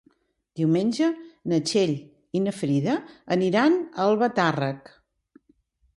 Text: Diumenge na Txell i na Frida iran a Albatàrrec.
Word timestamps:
Diumenge 0.59 1.09
na 1.51 1.59
Txell 1.71 1.93
i 2.39 2.43
na 2.45 2.55
Frida 2.61 2.97
iran 3.49 3.79
a 3.83 4.09
Albatàrrec. 4.11 4.91